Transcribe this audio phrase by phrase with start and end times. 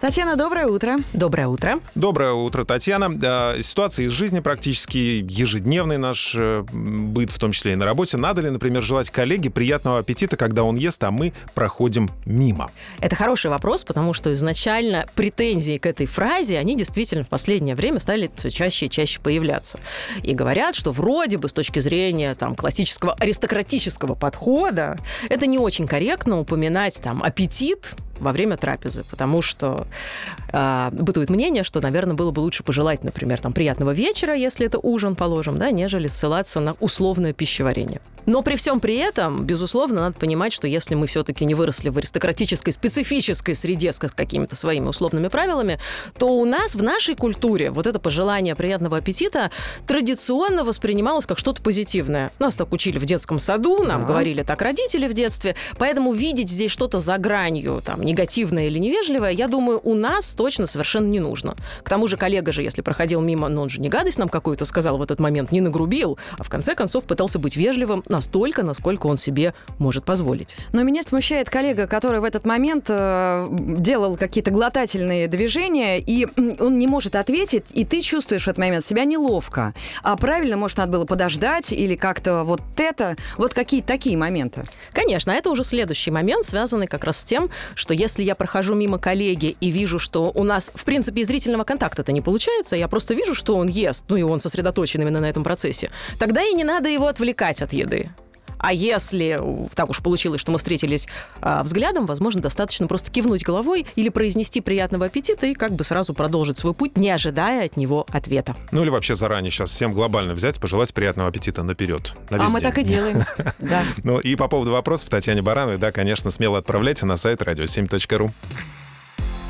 [0.00, 0.96] Татьяна, доброе утро.
[1.12, 1.78] Доброе утро.
[1.94, 3.10] Доброе утро, Татьяна.
[3.22, 4.96] Э, Ситуация из жизни практически
[5.28, 8.16] ежедневный наш э, быт, в том числе и на работе.
[8.16, 12.70] Надо ли, например, желать коллеге приятного аппетита, когда он ест, а мы проходим мимо?
[13.00, 18.00] Это хороший вопрос, потому что изначально претензии к этой фразе, они действительно в последнее время
[18.00, 19.78] стали все чаще и чаще появляться.
[20.22, 24.96] И говорят, что вроде бы с точки зрения там, классического аристократического подхода,
[25.28, 29.86] это не очень корректно упоминать там аппетит во время трапезы, потому что
[30.52, 34.78] э, бытует мнение, что, наверное, было бы лучше пожелать, например, там приятного вечера, если это
[34.78, 38.00] ужин, положим, да, нежели ссылаться на условное пищеварение.
[38.30, 41.98] Но при всем при этом, безусловно, надо понимать, что если мы все-таки не выросли в
[41.98, 45.80] аристократической, специфической среде с какими-то своими условными правилами,
[46.16, 49.50] то у нас в нашей культуре вот это пожелание приятного аппетита
[49.84, 52.30] традиционно воспринималось как что-то позитивное.
[52.38, 54.06] Нас так учили в детском саду, нам Да.
[54.06, 59.32] говорили так родители в детстве, поэтому видеть здесь что-то за гранью, там, негативное или невежливое,
[59.32, 61.56] я думаю, у нас точно совершенно не нужно.
[61.82, 64.66] К тому же коллега же, если проходил мимо, ну он же не гадость нам какую-то
[64.66, 69.06] сказал в этот момент, не нагрубил, а в конце концов пытался быть вежливым настолько, насколько
[69.06, 70.54] он себе может позволить.
[70.72, 76.78] Но меня смущает коллега, который в этот момент э, делал какие-то глотательные движения, и он
[76.78, 79.72] не может ответить, и ты чувствуешь в этот момент себя неловко.
[80.02, 84.64] А правильно, может, надо было подождать или как-то вот это, вот какие такие моменты.
[84.92, 88.74] Конечно, а это уже следующий момент, связанный как раз с тем, что если я прохожу
[88.74, 92.86] мимо коллеги и вижу, что у нас, в принципе, и зрительного контакта-то не получается, я
[92.86, 96.52] просто вижу, что он ест, ну и он сосредоточен именно на этом процессе, тогда и
[96.52, 98.09] не надо его отвлекать от еды.
[98.60, 99.40] А если
[99.74, 101.08] так уж получилось, что мы встретились
[101.40, 106.12] а, взглядом, возможно, достаточно просто кивнуть головой или произнести приятного аппетита и как бы сразу
[106.12, 108.54] продолжить свой путь, не ожидая от него ответа.
[108.70, 112.14] Ну или вообще заранее сейчас всем глобально взять, пожелать приятного аппетита наперед.
[112.28, 112.68] на а мы день.
[112.68, 113.24] так и делаем.
[113.58, 113.82] Да.
[114.04, 118.30] Ну и по поводу вопросов Татьяне Барановой, да, конечно, смело отправляйте на сайт radio7.ru.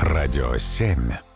[0.00, 1.31] Радио 7.